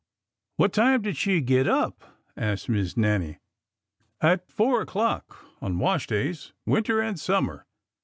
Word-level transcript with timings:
"What 0.55 0.73
time 0.73 1.03
did 1.03 1.15
she 1.15 1.41
get 1.41 1.67
up?" 1.67 2.03
asked 2.35 2.67
Miss 2.67 2.97
Nannie." 2.97 3.37
At 4.19 4.49
four 4.49 4.81
o'clock— 4.81 5.37
on 5.61 5.77
wash 5.77 6.07
days— 6.07 6.53
winter 6.65 6.99
and 6.99 7.19
summer. 7.19 7.67